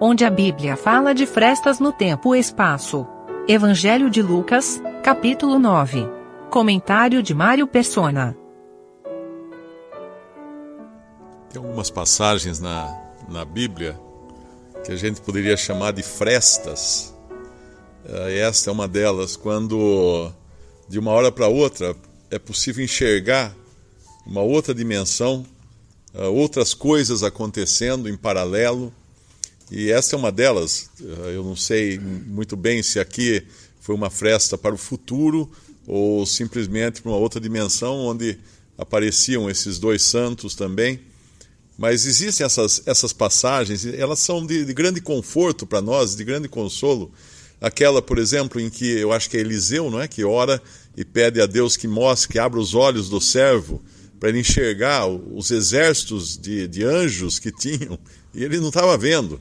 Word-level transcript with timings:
onde 0.00 0.24
a 0.24 0.30
Bíblia 0.30 0.76
fala 0.76 1.14
de 1.14 1.26
frestas 1.26 1.78
no 1.80 1.92
tempo 1.92 2.34
e 2.34 2.38
espaço. 2.38 3.06
Evangelho 3.48 4.10
de 4.10 4.20
Lucas, 4.20 4.80
capítulo 5.02 5.58
9. 5.58 6.06
Comentário 6.50 7.22
de 7.22 7.32
Mário 7.32 7.66
Persona. 7.66 8.36
Tem 11.50 11.62
algumas 11.62 11.90
passagens 11.90 12.60
na, 12.60 12.94
na 13.28 13.44
Bíblia 13.44 13.98
que 14.84 14.92
a 14.92 14.96
gente 14.96 15.20
poderia 15.20 15.56
chamar 15.56 15.92
de 15.92 16.02
frestas. 16.02 17.14
Eh, 18.04 18.40
esta 18.40 18.70
é 18.70 18.72
uma 18.72 18.86
delas, 18.86 19.36
quando 19.36 20.30
de 20.88 20.98
uma 20.98 21.12
hora 21.12 21.32
para 21.32 21.48
outra 21.48 21.96
é 22.30 22.38
possível 22.38 22.84
enxergar 22.84 23.54
uma 24.26 24.42
outra 24.42 24.74
dimensão, 24.74 25.46
eh, 26.12 26.26
outras 26.26 26.74
coisas 26.74 27.22
acontecendo 27.22 28.08
em 28.08 28.16
paralelo. 28.16 28.92
E 29.70 29.90
esta 29.90 30.14
é 30.14 30.18
uma 30.18 30.30
delas. 30.30 30.90
Eh, 31.00 31.34
eu 31.34 31.42
não 31.42 31.56
sei 31.56 31.98
muito 31.98 32.56
bem 32.56 32.82
se 32.82 33.00
aqui 33.00 33.42
foi 33.80 33.94
uma 33.94 34.10
fresta 34.10 34.56
para 34.56 34.74
o 34.74 34.78
futuro 34.78 35.50
ou 35.86 36.26
simplesmente 36.26 37.02
para 37.02 37.10
uma 37.10 37.18
outra 37.18 37.40
dimensão 37.40 37.98
onde 37.98 38.38
apareciam 38.76 39.48
esses 39.48 39.78
dois 39.78 40.02
santos 40.02 40.54
também. 40.54 41.00
Mas 41.78 42.06
existem 42.06 42.44
essas, 42.44 42.82
essas 42.86 43.12
passagens, 43.12 43.84
elas 43.84 44.18
são 44.18 44.44
de, 44.44 44.64
de 44.64 44.72
grande 44.72 45.00
conforto 45.00 45.66
para 45.66 45.82
nós, 45.82 46.16
de 46.16 46.24
grande 46.24 46.48
consolo. 46.48 47.12
Aquela, 47.60 48.00
por 48.00 48.18
exemplo, 48.18 48.60
em 48.60 48.70
que 48.70 48.86
eu 48.86 49.12
acho 49.12 49.28
que 49.28 49.36
é 49.36 49.40
Eliseu, 49.40 49.90
não 49.90 50.00
é? 50.00 50.08
Que 50.08 50.24
ora 50.24 50.62
e 50.96 51.04
pede 51.04 51.40
a 51.40 51.46
Deus 51.46 51.76
que 51.76 51.86
mostre, 51.86 52.28
que 52.28 52.38
abra 52.38 52.58
os 52.58 52.74
olhos 52.74 53.08
do 53.08 53.20
servo 53.20 53.82
para 54.18 54.30
ele 54.30 54.40
enxergar 54.40 55.06
os 55.06 55.50
exércitos 55.50 56.36
de, 56.36 56.66
de 56.66 56.84
anjos 56.84 57.38
que 57.38 57.52
tinham, 57.52 57.98
e 58.34 58.42
ele 58.42 58.58
não 58.58 58.68
estava 58.68 58.96
vendo. 58.96 59.40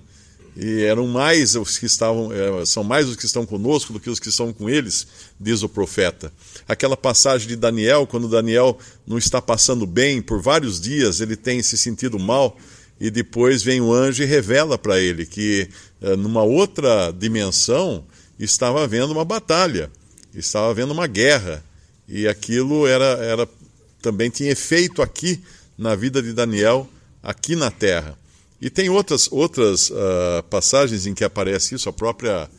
E 0.55 0.83
eram 0.83 1.05
mais 1.05 1.55
os 1.55 1.77
que 1.77 1.85
estavam, 1.85 2.31
eh, 2.31 2.65
são 2.65 2.81
mais 2.81 3.09
os 3.09 3.17
que 3.17 3.25
estão 3.25 3.45
conosco 3.45 3.91
do 3.91 3.99
que 3.99 4.09
os 4.09 4.19
que 4.19 4.29
estão 4.29 4.53
com 4.53 4.69
eles, 4.69 5.05
diz 5.37 5.63
o 5.63 5.69
profeta. 5.69 6.31
Aquela 6.65 6.95
passagem 6.95 7.47
de 7.47 7.57
Daniel, 7.57 8.07
quando 8.07 8.29
Daniel 8.29 8.79
não 9.05 9.17
está 9.17 9.41
passando 9.41 9.85
bem 9.85 10.21
por 10.21 10.41
vários 10.41 10.79
dias, 10.79 11.19
ele 11.19 11.35
tem 11.35 11.61
se 11.61 11.77
sentido 11.77 12.17
mal, 12.17 12.57
e 13.01 13.09
depois 13.09 13.61
vem 13.63 13.81
o 13.81 13.93
anjo 13.93 14.23
e 14.23 14.25
revela 14.25 14.77
para 14.77 14.97
ele 14.97 15.25
que 15.25 15.67
eh, 16.01 16.15
numa 16.15 16.43
outra 16.43 17.11
dimensão 17.11 18.05
estava 18.39 18.81
havendo 18.81 19.11
uma 19.11 19.25
batalha, 19.25 19.91
estava 20.33 20.69
havendo 20.69 20.93
uma 20.93 21.07
guerra, 21.07 21.61
e 22.07 22.29
aquilo 22.29 22.87
era, 22.87 23.05
era 23.05 23.49
também 24.01 24.29
tinha 24.29 24.51
efeito 24.51 25.01
aqui 25.01 25.43
na 25.77 25.95
vida 25.95 26.21
de 26.21 26.31
Daniel, 26.31 26.87
aqui 27.21 27.57
na 27.57 27.69
terra. 27.69 28.17
E 28.65 28.69
tem 28.71 28.89
outras, 28.89 29.31
outras 29.31 29.91
uh, 29.91 30.41
passagens 30.49 31.05
em 31.05 31.13
que 31.13 31.23
aparece 31.23 31.75
isso, 31.75 31.87
a 31.87 31.93
própria, 31.93 32.49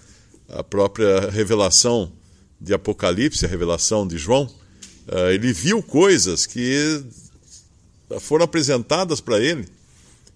a 0.49 0.63
própria 0.63 1.29
revelação 1.31 2.13
de 2.61 2.73
Apocalipse, 2.73 3.45
a 3.45 3.49
revelação 3.49 4.07
de 4.07 4.17
João. 4.17 4.45
Uh, 5.09 5.31
ele 5.33 5.53
viu 5.53 5.83
coisas 5.83 6.47
que 6.47 7.03
foram 8.21 8.45
apresentadas 8.45 9.21
para 9.21 9.41
ele 9.41 9.63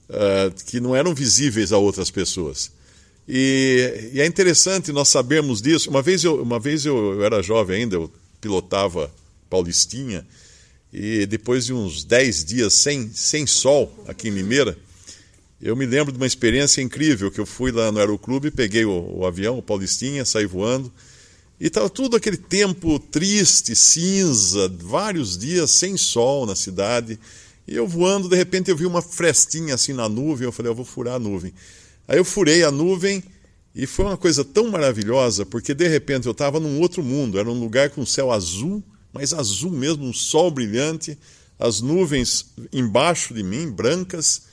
uh, 0.08 0.52
que 0.66 0.80
não 0.80 0.96
eram 0.96 1.14
visíveis 1.14 1.72
a 1.72 1.78
outras 1.78 2.10
pessoas. 2.10 2.72
E, 3.28 4.10
e, 4.14 4.20
é 4.20 4.26
interessante 4.26 4.90
nós 4.90 5.06
sabermos 5.06 5.62
disso. 5.62 5.88
Uma 5.88 6.02
vez, 6.02 6.24
eu, 6.24 6.42
uma 6.42 6.58
vez 6.58 6.84
eu, 6.84 7.12
eu 7.14 7.24
era 7.24 7.44
jovem 7.44 7.82
ainda, 7.82 7.94
eu 7.94 8.10
pilotava 8.40 9.08
Paulistinha, 9.48 10.26
e 10.92 11.26
depois 11.26 11.66
de 11.66 11.72
uns 11.72 12.02
10 12.02 12.44
dias 12.44 12.74
sem, 12.74 13.08
sem 13.14 13.46
sol 13.46 13.94
aqui 14.08 14.26
em 14.26 14.32
Limeira, 14.32 14.76
eu 15.60 15.76
me 15.76 15.84
lembro 15.84 16.12
de 16.12 16.18
uma 16.18 16.26
experiência 16.26 16.80
incrível 16.80 17.30
que 17.30 17.38
eu 17.38 17.44
fui 17.44 17.70
lá 17.70 17.92
no 17.92 17.98
aeroclube, 17.98 18.50
peguei 18.50 18.84
o, 18.84 19.18
o 19.18 19.26
avião, 19.26 19.58
o 19.58 19.62
Paulistinha, 19.62 20.24
saí 20.24 20.46
voando, 20.46 20.90
e 21.60 21.66
estava 21.66 21.90
tudo 21.90 22.16
aquele 22.16 22.38
tempo 22.38 22.98
triste, 22.98 23.76
cinza, 23.76 24.72
vários 24.80 25.36
dias 25.36 25.70
sem 25.70 25.98
sol 25.98 26.46
na 26.46 26.56
cidade. 26.56 27.20
E 27.68 27.76
eu 27.76 27.86
voando, 27.86 28.30
de 28.30 28.36
repente 28.36 28.70
eu 28.70 28.76
vi 28.76 28.86
uma 28.86 29.02
frestinha 29.02 29.74
assim 29.74 29.92
na 29.92 30.08
nuvem, 30.08 30.46
eu 30.46 30.52
falei, 30.52 30.72
eu 30.72 30.74
vou 30.74 30.86
furar 30.86 31.16
a 31.16 31.18
nuvem. 31.18 31.52
Aí 32.08 32.16
eu 32.16 32.24
furei 32.24 32.64
a 32.64 32.70
nuvem 32.70 33.22
e 33.74 33.86
foi 33.86 34.06
uma 34.06 34.16
coisa 34.16 34.42
tão 34.42 34.70
maravilhosa, 34.70 35.44
porque 35.44 35.74
de 35.74 35.86
repente 35.86 36.24
eu 36.24 36.32
estava 36.32 36.58
num 36.58 36.80
outro 36.80 37.02
mundo, 37.02 37.38
era 37.38 37.48
um 37.50 37.60
lugar 37.60 37.90
com 37.90 38.06
céu 38.06 38.32
azul, 38.32 38.82
mas 39.12 39.34
azul 39.34 39.70
mesmo, 39.70 40.06
um 40.06 40.14
sol 40.14 40.50
brilhante, 40.50 41.18
as 41.58 41.82
nuvens 41.82 42.46
embaixo 42.72 43.34
de 43.34 43.42
mim, 43.42 43.70
brancas, 43.70 44.48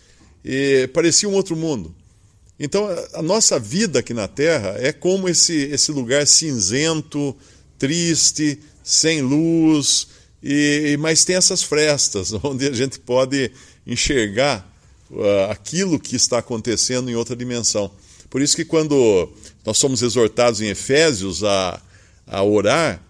e 0.49 0.87
parecia 0.87 1.27
um 1.27 1.33
outro 1.33 1.57
mundo. 1.57 1.93
Então, 2.57 2.87
a 3.13 3.21
nossa 3.21 3.59
vida 3.59 3.99
aqui 3.99 4.13
na 4.13 4.29
Terra 4.29 4.75
é 4.77 4.93
como 4.93 5.27
esse, 5.27 5.53
esse 5.53 5.91
lugar 5.91 6.25
cinzento, 6.25 7.35
triste, 7.77 8.57
sem 8.81 9.21
luz, 9.21 10.07
e, 10.41 10.95
mas 11.01 11.25
tem 11.25 11.35
essas 11.35 11.61
frestas 11.61 12.31
onde 12.41 12.65
a 12.65 12.71
gente 12.71 12.97
pode 12.97 13.51
enxergar 13.85 14.65
uh, 15.11 15.51
aquilo 15.51 15.99
que 15.99 16.15
está 16.15 16.37
acontecendo 16.37 17.11
em 17.11 17.15
outra 17.15 17.35
dimensão. 17.35 17.91
Por 18.29 18.41
isso 18.41 18.55
que 18.55 18.63
quando 18.63 19.29
nós 19.65 19.77
somos 19.77 20.01
exortados 20.01 20.61
em 20.61 20.69
Efésios 20.69 21.43
a, 21.43 21.81
a 22.25 22.41
orar 22.41 23.01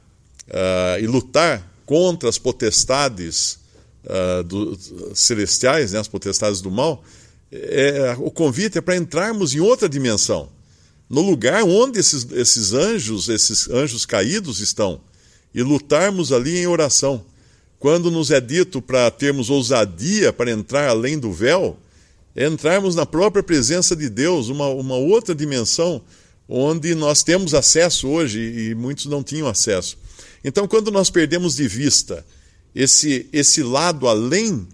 uh, 0.48 1.00
e 1.00 1.06
lutar 1.06 1.72
contra 1.86 2.28
as 2.28 2.40
potestades 2.40 3.60
uh, 4.06 4.44
do, 4.44 4.78
celestiais, 5.14 5.92
né, 5.92 6.00
as 6.00 6.08
potestades 6.08 6.62
do 6.62 6.72
mal, 6.72 7.04
é, 7.52 8.16
o 8.20 8.30
convite 8.30 8.78
é 8.78 8.82
para 8.82 8.98
entrarmos 8.98 9.54
em 9.54 9.60
outra 9.60 9.88
dimensão, 9.88 10.50
no 11.10 11.22
lugar 11.22 11.64
onde 11.64 12.00
esses, 12.00 12.28
esses 12.32 12.74
anjos, 12.74 13.30
esses 13.30 13.70
anjos 13.70 14.06
caídos 14.06 14.60
estão, 14.60 15.00
e 15.54 15.64
lutarmos 15.64 16.32
ali 16.32 16.58
em 16.58 16.68
oração. 16.68 17.24
Quando 17.80 18.12
nos 18.12 18.32
é 18.32 18.42
dito 18.42 18.82
para 18.82 19.10
termos 19.12 19.50
ousadia 19.50 20.34
para 20.34 20.52
entrar 20.52 20.90
além 20.90 21.18
do 21.18 21.32
véu, 21.32 21.78
é 22.36 22.46
entrarmos 22.46 22.96
na 22.96 23.06
própria 23.06 23.44
presença 23.44 23.96
de 23.96 24.10
Deus, 24.10 24.50
uma, 24.50 24.68
uma 24.68 24.96
outra 24.96 25.34
dimensão 25.34 26.02
onde 26.50 26.96
nós 26.96 27.24
temos 27.24 27.54
acesso 27.54 28.08
hoje 28.08 28.40
e 28.40 28.76
muitos 28.76 29.06
não 29.06 29.24
tinham 29.24 29.48
acesso. 29.48 29.98
Então, 30.44 30.68
quando 30.68 30.92
nós 30.92 31.10
perdemos 31.10 31.56
de 31.56 31.68
vista 31.68 32.26
esse, 32.74 33.28
esse 33.34 33.64
lado 33.64 34.08
além 34.08 34.68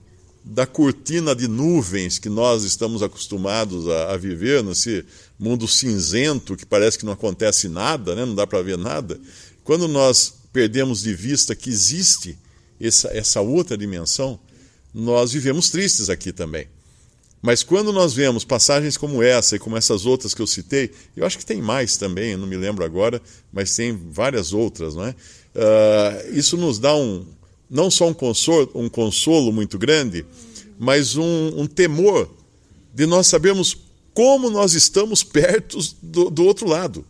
da 0.43 0.65
cortina 0.65 1.33
de 1.35 1.47
nuvens 1.47 2.19
que 2.19 2.29
nós 2.29 2.63
estamos 2.63 3.01
acostumados 3.01 3.87
a, 3.87 4.13
a, 4.13 4.17
viver, 4.17 4.63
nesse 4.63 5.05
mundo 5.39 5.67
cinzento 5.67 6.57
que 6.57 6.65
parece 6.65 6.97
que 6.97 7.05
não 7.05 7.13
acontece 7.13 7.69
nada, 7.69 8.13
né? 8.13 8.25
não 8.25 8.35
dá 8.35 8.45
para 8.45 8.61
ver 8.61 8.77
nada, 8.77 9.19
quando 9.63 9.87
nós 9.87 10.33
perdemos 10.51 11.01
de 11.01 11.13
vista 11.13 11.55
que 11.55 11.69
existe 11.69 12.37
essa, 12.79 13.07
essa 13.09 13.41
outra 13.41 13.77
dimensão, 13.77 14.39
nós 14.93 15.31
vivemos 15.31 15.69
tristes 15.69 16.09
aqui 16.09 16.31
também. 16.31 16.67
Mas 17.41 17.61
quando 17.61 17.91
nós 17.91 18.13
vemos 18.13 18.45
passagens 18.45 18.95
como 18.95 19.21
essa 19.21 19.55
e 19.55 19.59
como 19.59 19.75
essas 19.75 20.05
outras 20.05 20.33
que 20.33 20.41
eu 20.41 20.47
citei, 20.47 20.91
eu 21.15 21.25
acho 21.25 21.37
que 21.37 21.45
tem 21.45 21.61
mais 21.61 21.97
também, 21.97 22.37
não 22.37 22.47
me 22.47 22.55
lembro 22.55 22.85
agora, 22.85 23.21
mas 23.51 23.75
tem 23.75 23.91
várias 23.91 24.53
outras, 24.53 24.95
não 24.95 25.05
é? 25.05 25.09
Uh, 25.53 26.37
isso 26.37 26.55
nos 26.55 26.79
dá 26.79 26.95
um, 26.95 27.25
não 27.73 27.89
só 27.89 28.07
um 28.07 28.13
consolo, 28.13 28.69
um 28.75 28.87
consolo 28.87 29.51
muito 29.51 29.79
grande, 29.79 30.23
mas 30.77 31.15
um, 31.15 31.61
um 31.61 31.65
temor 31.65 32.29
de 32.93 33.07
nós 33.07 33.25
sabermos 33.25 33.75
como 34.13 34.47
nós 34.51 34.75
estamos 34.75 35.23
perto 35.23 35.79
do, 35.99 36.29
do 36.29 36.43
outro 36.45 36.67
lado. 36.67 37.03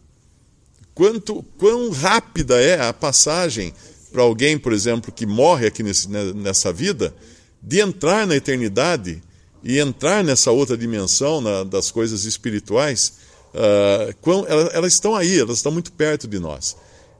Quanto, 0.95 1.43
quão 1.57 1.89
rápida 1.89 2.61
é 2.61 2.79
a 2.79 2.93
passagem 2.93 3.73
para 4.09 4.21
alguém, 4.21 4.57
por 4.57 4.71
exemplo, 4.71 5.11
que 5.11 5.25
morre 5.25 5.67
aqui 5.67 5.83
nesse, 5.83 6.09
né, 6.09 6.31
nessa 6.33 6.71
vida, 6.71 7.13
de 7.61 7.81
entrar 7.81 8.25
na 8.25 8.37
eternidade 8.37 9.21
e 9.61 9.79
entrar 9.79 10.23
nessa 10.23 10.49
outra 10.51 10.77
dimensão 10.77 11.41
na, 11.41 11.65
das 11.65 11.91
coisas 11.91 12.23
espirituais. 12.23 13.15
Uh, 13.53 14.15
quão, 14.21 14.45
elas, 14.47 14.73
elas, 14.73 14.93
estão 14.93 15.13
aí, 15.13 15.37
elas 15.37 15.57
estão 15.57 15.73
muito 15.73 15.91
perto 15.91 16.25
de 16.25 16.39
nós. 16.39 16.77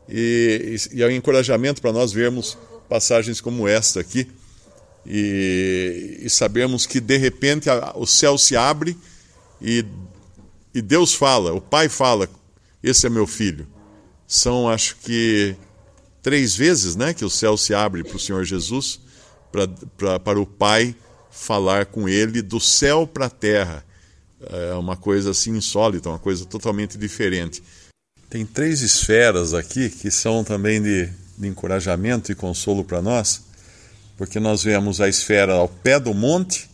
E, 0.07 0.77
e, 0.93 0.99
e 0.99 1.03
é 1.03 1.07
um 1.07 1.11
encorajamento 1.11 1.81
para 1.81 1.91
nós 1.91 2.13
vermos 2.13 2.57
passagens 2.87 3.41
como 3.41 3.67
esta 3.67 3.99
aqui 3.99 4.29
e, 5.05 6.19
e 6.21 6.29
sabemos 6.29 6.85
que 6.85 6.99
de 6.99 7.17
repente 7.17 7.69
a, 7.69 7.93
o 7.95 8.05
céu 8.05 8.37
se 8.37 8.55
abre 8.55 8.97
e, 9.61 9.85
e 10.73 10.81
Deus 10.81 11.13
fala, 11.13 11.53
o 11.53 11.61
Pai 11.61 11.89
fala: 11.89 12.29
Esse 12.81 13.07
é 13.07 13.09
meu 13.09 13.27
filho. 13.27 13.67
São, 14.27 14.69
acho 14.69 14.95
que, 14.97 15.55
três 16.21 16.55
vezes 16.55 16.95
né, 16.95 17.13
que 17.13 17.25
o 17.25 17.29
céu 17.29 17.57
se 17.57 17.73
abre 17.73 18.03
para 18.03 18.15
o 18.15 18.19
Senhor 18.19 18.43
Jesus, 18.45 18.99
pra, 19.51 19.67
pra, 19.97 20.19
para 20.19 20.39
o 20.39 20.45
Pai 20.45 20.95
falar 21.29 21.85
com 21.87 22.07
ele 22.07 22.41
do 22.41 22.59
céu 22.59 23.05
para 23.05 23.25
a 23.25 23.29
terra. 23.29 23.85
É 24.49 24.73
uma 24.73 24.97
coisa 24.97 25.31
assim 25.31 25.51
insólita, 25.55 26.09
uma 26.09 26.19
coisa 26.19 26.45
totalmente 26.45 26.97
diferente. 26.97 27.63
Tem 28.29 28.45
três 28.45 28.81
esferas 28.81 29.53
aqui 29.53 29.89
que 29.89 30.09
são 30.09 30.43
também 30.43 30.81
de, 30.81 31.09
de 31.43 31.49
encorajamento 31.49 32.31
e 32.31 32.35
consolo 32.35 32.83
para 32.83 33.01
nós, 33.01 33.43
porque 34.17 34.39
nós 34.39 34.63
vemos 34.63 34.99
a 34.99 35.07
esfera 35.07 35.53
ao 35.53 35.67
pé 35.67 35.99
do 35.99 36.13
monte, 36.13 36.69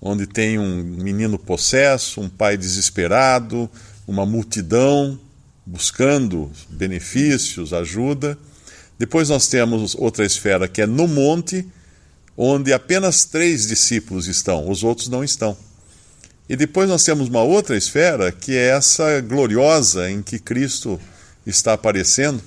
onde 0.00 0.26
tem 0.26 0.58
um 0.58 0.82
menino 0.82 1.38
possesso, 1.38 2.20
um 2.20 2.28
pai 2.28 2.56
desesperado, 2.56 3.68
uma 4.06 4.24
multidão 4.24 5.18
buscando 5.66 6.50
benefícios, 6.68 7.72
ajuda. 7.72 8.36
Depois 8.98 9.28
nós 9.28 9.46
temos 9.46 9.94
outra 9.94 10.24
esfera 10.24 10.66
que 10.66 10.82
é 10.82 10.86
no 10.86 11.06
monte, 11.06 11.66
onde 12.36 12.72
apenas 12.72 13.24
três 13.24 13.66
discípulos 13.66 14.26
estão, 14.26 14.68
os 14.68 14.82
outros 14.82 15.08
não 15.08 15.22
estão. 15.22 15.56
E 16.48 16.56
depois 16.56 16.88
nós 16.88 17.04
temos 17.04 17.28
uma 17.28 17.42
outra 17.42 17.76
esfera 17.76 18.32
que 18.32 18.56
é 18.56 18.70
essa 18.70 19.20
gloriosa 19.20 20.10
em 20.10 20.22
que 20.22 20.38
Cristo 20.38 20.98
está 21.46 21.74
aparecendo, 21.74 22.42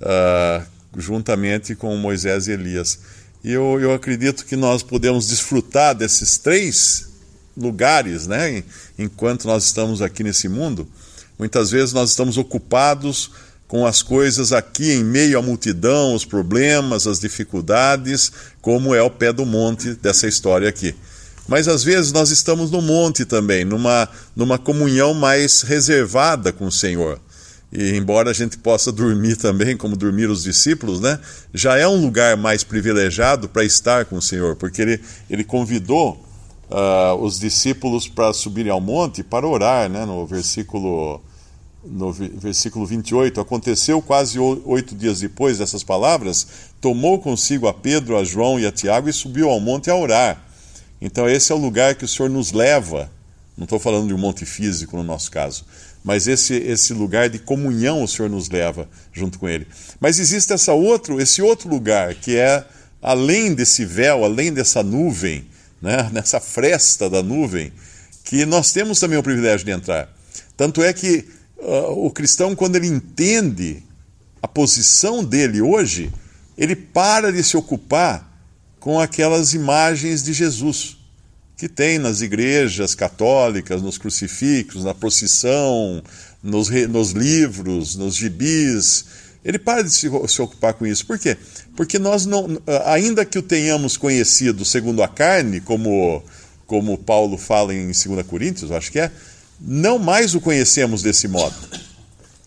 uh, 0.00 0.66
juntamente 0.96 1.74
com 1.74 1.96
Moisés 1.96 2.48
e 2.48 2.52
Elias. 2.52 2.98
E 3.42 3.52
eu, 3.52 3.78
eu 3.80 3.92
acredito 3.92 4.44
que 4.44 4.56
nós 4.56 4.82
podemos 4.82 5.28
desfrutar 5.28 5.94
desses 5.94 6.38
três 6.38 7.08
lugares, 7.56 8.26
né, 8.26 8.62
enquanto 8.98 9.46
nós 9.46 9.64
estamos 9.64 10.00
aqui 10.00 10.22
nesse 10.22 10.48
mundo. 10.48 10.88
Muitas 11.38 11.70
vezes 11.70 11.92
nós 11.92 12.10
estamos 12.10 12.36
ocupados 12.36 13.30
com 13.66 13.84
as 13.84 14.02
coisas 14.02 14.52
aqui 14.52 14.92
em 14.92 15.04
meio 15.04 15.38
à 15.38 15.42
multidão, 15.42 16.14
os 16.14 16.24
problemas, 16.24 17.06
as 17.06 17.20
dificuldades, 17.20 18.32
como 18.62 18.94
é 18.94 19.02
o 19.02 19.10
pé 19.10 19.32
do 19.32 19.44
monte 19.44 19.94
dessa 19.94 20.26
história 20.26 20.68
aqui. 20.68 20.94
Mas 21.46 21.68
às 21.68 21.84
vezes 21.84 22.10
nós 22.12 22.30
estamos 22.30 22.70
no 22.70 22.80
monte 22.80 23.24
também, 23.24 23.64
numa, 23.64 24.08
numa 24.34 24.58
comunhão 24.58 25.14
mais 25.14 25.62
reservada 25.62 26.52
com 26.52 26.66
o 26.66 26.72
Senhor. 26.72 27.20
E 27.70 27.96
embora 27.96 28.30
a 28.30 28.32
gente 28.32 28.56
possa 28.56 28.90
dormir 28.90 29.36
também, 29.36 29.76
como 29.76 29.96
dormir 29.96 30.30
os 30.30 30.42
discípulos, 30.42 31.00
né? 31.00 31.20
Já 31.52 31.76
é 31.76 31.86
um 31.86 32.00
lugar 32.00 32.36
mais 32.36 32.64
privilegiado 32.64 33.48
para 33.48 33.64
estar 33.64 34.06
com 34.06 34.16
o 34.16 34.22
Senhor, 34.22 34.56
porque 34.56 34.80
ele, 34.80 35.00
ele 35.28 35.44
convidou 35.44 36.12
uh, 36.70 37.14
os 37.20 37.38
discípulos 37.38 38.08
para 38.08 38.32
subirem 38.32 38.72
ao 38.72 38.80
monte 38.80 39.22
para 39.22 39.46
orar, 39.46 39.88
né? 39.90 40.06
No 40.06 40.26
versículo 40.26 41.20
no 41.84 42.12
versículo 42.12 42.84
28, 42.84 43.40
aconteceu 43.40 44.02
quase 44.02 44.38
oito 44.38 44.94
dias 44.94 45.20
depois 45.20 45.58
dessas 45.58 45.82
palavras, 45.82 46.46
tomou 46.80 47.18
consigo 47.18 47.68
a 47.68 47.72
Pedro, 47.72 48.18
a 48.18 48.24
João 48.24 48.58
e 48.58 48.66
a 48.66 48.72
Tiago 48.72 49.08
e 49.08 49.12
subiu 49.12 49.48
ao 49.48 49.60
monte 49.60 49.88
a 49.88 49.94
orar. 49.94 50.44
Então, 51.00 51.28
esse 51.28 51.52
é 51.52 51.54
o 51.54 51.58
lugar 51.58 51.94
que 51.94 52.04
o 52.04 52.08
Senhor 52.08 52.28
nos 52.28 52.52
leva. 52.52 53.10
Não 53.58 53.64
estou 53.64 53.80
falando 53.80 54.06
de 54.06 54.14
um 54.14 54.18
monte 54.18 54.46
físico 54.46 54.96
no 54.96 55.02
nosso 55.02 55.32
caso, 55.32 55.66
mas 56.04 56.28
esse, 56.28 56.54
esse 56.54 56.94
lugar 56.94 57.28
de 57.28 57.40
comunhão 57.40 58.04
o 58.04 58.08
Senhor 58.08 58.30
nos 58.30 58.48
leva 58.48 58.88
junto 59.12 59.36
com 59.36 59.48
Ele. 59.48 59.66
Mas 59.98 60.20
existe 60.20 60.52
essa 60.52 60.72
outro, 60.72 61.20
esse 61.20 61.42
outro 61.42 61.68
lugar 61.68 62.14
que 62.14 62.36
é 62.36 62.64
além 63.02 63.52
desse 63.52 63.84
véu, 63.84 64.24
além 64.24 64.52
dessa 64.52 64.80
nuvem, 64.84 65.44
né, 65.82 66.08
nessa 66.14 66.38
fresta 66.38 67.10
da 67.10 67.20
nuvem, 67.20 67.72
que 68.22 68.46
nós 68.46 68.70
temos 68.70 69.00
também 69.00 69.18
o 69.18 69.24
privilégio 69.24 69.66
de 69.66 69.72
entrar. 69.72 70.08
Tanto 70.56 70.80
é 70.80 70.92
que 70.92 71.24
uh, 71.56 72.06
o 72.06 72.12
cristão, 72.12 72.54
quando 72.54 72.76
ele 72.76 72.86
entende 72.86 73.82
a 74.40 74.46
posição 74.46 75.24
dele 75.24 75.60
hoje, 75.60 76.12
ele 76.56 76.76
para 76.76 77.32
de 77.32 77.42
se 77.42 77.56
ocupar 77.56 78.24
com 78.78 79.00
aquelas 79.00 79.52
imagens 79.52 80.22
de 80.22 80.32
Jesus 80.32 80.97
que 81.58 81.68
tem 81.68 81.98
nas 81.98 82.20
igrejas 82.20 82.94
católicas, 82.94 83.82
nos 83.82 83.98
crucifixos, 83.98 84.84
na 84.84 84.94
procissão, 84.94 86.00
nos, 86.40 86.70
nos 86.88 87.10
livros, 87.10 87.96
nos 87.96 88.14
gibis. 88.14 89.04
Ele 89.44 89.58
para 89.58 89.82
de 89.82 89.90
se, 89.90 90.08
se, 90.28 90.40
ocupar 90.40 90.74
com 90.74 90.86
isso. 90.86 91.04
Por 91.04 91.18
quê? 91.18 91.36
Porque 91.76 91.98
nós 91.98 92.24
não, 92.24 92.46
ainda 92.84 93.24
que 93.24 93.38
o 93.38 93.42
tenhamos 93.42 93.96
conhecido 93.96 94.64
segundo 94.64 95.02
a 95.02 95.08
carne, 95.08 95.60
como, 95.60 96.22
como 96.64 96.96
Paulo 96.96 97.36
fala 97.36 97.74
em 97.74 97.86
2 97.86 98.24
Coríntios, 98.24 98.70
acho 98.70 98.92
que 98.92 99.00
é, 99.00 99.10
não 99.60 99.98
mais 99.98 100.36
o 100.36 100.40
conhecemos 100.40 101.02
desse 101.02 101.26
modo. 101.26 101.56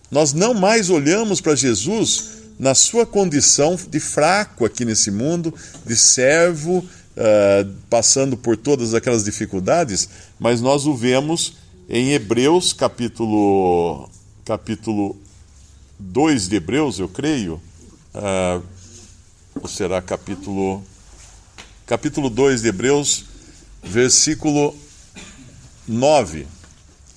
Nós 0.09 0.31
não 0.31 0.53
mais 0.53 0.89
olhamos 0.89 1.41
para 1.41 1.53
Jesus 1.53 2.31
na 2.57 2.73
sua 2.73 3.05
condição 3.05 3.77
de 3.89 3.99
fraco 3.99 4.63
aqui 4.63 4.85
nesse 4.85 5.11
mundo, 5.11 5.53
de 5.85 5.97
servo, 5.97 6.87
uh, 7.17 7.71
passando 7.89 8.37
por 8.37 8.57
todas 8.57 8.93
aquelas 8.93 9.23
dificuldades, 9.23 10.09
mas 10.39 10.61
nós 10.61 10.85
o 10.85 10.95
vemos 10.95 11.53
em 11.89 12.11
Hebreus, 12.11 12.73
capítulo, 12.73 14.09
capítulo 14.45 15.17
2 15.99 16.47
de 16.47 16.55
Hebreus, 16.55 16.99
eu 16.99 17.07
creio, 17.07 17.61
uh, 18.15 18.63
ou 19.55 19.67
será 19.67 20.01
capítulo, 20.01 20.83
capítulo 21.85 22.29
2 22.29 22.61
de 22.61 22.69
Hebreus, 22.69 23.25
versículo 23.83 24.75
9. 25.87 26.47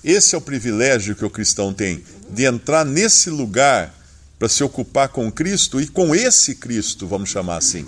Esse 0.03 0.35
é 0.35 0.37
o 0.37 0.41
privilégio 0.41 1.15
que 1.15 1.25
o 1.25 1.29
cristão 1.29 1.73
tem, 1.73 2.03
de 2.29 2.45
entrar 2.45 2.85
nesse 2.85 3.29
lugar 3.29 3.93
para 4.37 4.49
se 4.49 4.63
ocupar 4.63 5.09
com 5.09 5.31
Cristo 5.31 5.79
e 5.79 5.87
com 5.87 6.13
esse 6.13 6.55
Cristo, 6.55 7.07
vamos 7.07 7.29
chamar 7.29 7.57
assim. 7.57 7.85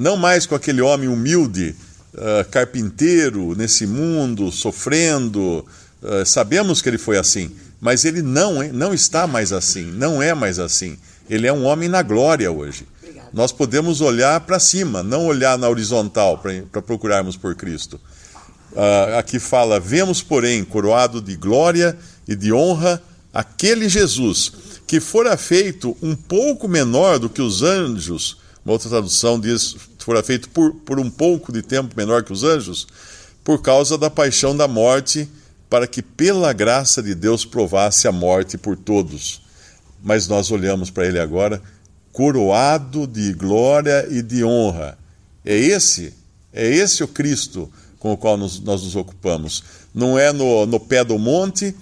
Não 0.00 0.16
mais 0.16 0.46
com 0.46 0.54
aquele 0.54 0.80
homem 0.80 1.10
humilde, 1.10 1.76
uh, 2.14 2.48
carpinteiro 2.50 3.54
nesse 3.54 3.86
mundo, 3.86 4.50
sofrendo. 4.50 5.62
Uh, 6.02 6.24
sabemos 6.24 6.80
que 6.80 6.88
ele 6.88 6.96
foi 6.96 7.18
assim, 7.18 7.50
mas 7.78 8.06
ele 8.06 8.22
não, 8.22 8.62
não 8.72 8.94
está 8.94 9.26
mais 9.26 9.52
assim, 9.52 9.84
não 9.90 10.22
é 10.22 10.32
mais 10.32 10.58
assim. 10.58 10.96
Ele 11.28 11.46
é 11.46 11.52
um 11.52 11.64
homem 11.66 11.86
na 11.86 12.00
glória 12.00 12.50
hoje. 12.50 12.88
Obrigado. 13.02 13.28
Nós 13.30 13.52
podemos 13.52 14.00
olhar 14.00 14.40
para 14.40 14.58
cima, 14.58 15.02
não 15.02 15.26
olhar 15.26 15.58
na 15.58 15.68
horizontal 15.68 16.42
para 16.72 16.80
procurarmos 16.80 17.36
por 17.36 17.54
Cristo. 17.54 18.00
Uh, 18.72 19.18
aqui 19.18 19.38
fala: 19.38 19.78
Vemos, 19.78 20.22
porém, 20.22 20.64
coroado 20.64 21.20
de 21.20 21.36
glória 21.36 21.94
e 22.26 22.34
de 22.34 22.50
honra 22.50 23.02
aquele 23.34 23.86
Jesus 23.86 24.50
que 24.86 24.98
fora 24.98 25.36
feito 25.36 25.94
um 26.00 26.16
pouco 26.16 26.66
menor 26.66 27.18
do 27.18 27.28
que 27.28 27.42
os 27.42 27.62
anjos. 27.62 28.38
Uma 28.64 28.72
outra 28.72 28.88
tradução 28.88 29.38
diz: 29.38 29.76
fora 30.04 30.22
feito 30.22 30.48
por, 30.48 30.74
por 30.74 30.98
um 30.98 31.10
pouco 31.10 31.52
de 31.52 31.62
tempo 31.62 31.94
menor 31.96 32.22
que 32.22 32.32
os 32.32 32.44
anjos, 32.44 32.86
por 33.44 33.60
causa 33.62 33.96
da 33.96 34.10
paixão 34.10 34.56
da 34.56 34.68
morte, 34.68 35.28
para 35.68 35.86
que 35.86 36.02
pela 36.02 36.52
graça 36.52 37.02
de 37.02 37.14
Deus 37.14 37.44
provasse 37.44 38.08
a 38.08 38.12
morte 38.12 38.58
por 38.58 38.76
todos. 38.76 39.42
Mas 40.02 40.26
nós 40.26 40.50
olhamos 40.50 40.90
para 40.90 41.06
ele 41.06 41.18
agora, 41.18 41.62
coroado 42.12 43.06
de 43.06 43.32
glória 43.32 44.06
e 44.10 44.22
de 44.22 44.44
honra. 44.44 44.98
É 45.44 45.56
esse, 45.56 46.12
é 46.52 46.68
esse 46.68 47.04
o 47.04 47.08
Cristo 47.08 47.70
com 47.98 48.12
o 48.12 48.16
qual 48.16 48.36
nos, 48.36 48.58
nós 48.60 48.82
nos 48.82 48.96
ocupamos. 48.96 49.62
Não 49.94 50.18
é 50.18 50.32
no, 50.32 50.66
no 50.66 50.80
pé 50.80 51.04
do 51.04 51.18
monte, 51.18 51.74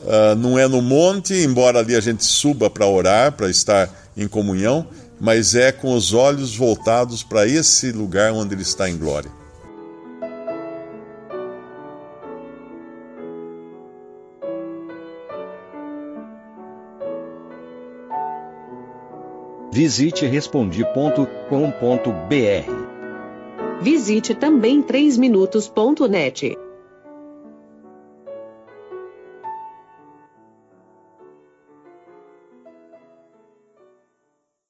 uh, 0.00 0.34
não 0.36 0.58
é 0.58 0.66
no 0.66 0.82
monte, 0.82 1.34
embora 1.34 1.78
ali 1.78 1.94
a 1.94 2.00
gente 2.00 2.24
suba 2.24 2.68
para 2.68 2.86
orar, 2.86 3.32
para 3.32 3.50
estar 3.50 3.88
em 4.16 4.26
comunhão, 4.26 4.86
mas 5.20 5.54
é 5.54 5.72
com 5.72 5.94
os 5.94 6.12
olhos 6.12 6.56
voltados 6.56 7.22
para 7.22 7.46
esse 7.46 7.92
lugar 7.92 8.32
onde 8.32 8.54
Ele 8.54 8.62
está 8.62 8.88
em 8.88 8.96
glória. 8.96 9.30
Visite 19.72 20.26
respondi.com.br 20.26 22.88
Visite 23.80 24.34
também 24.34 24.82
3minutos.net. 24.82 26.67